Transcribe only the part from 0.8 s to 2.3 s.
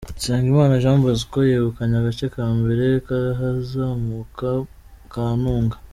Jean Bosco yegukanye agace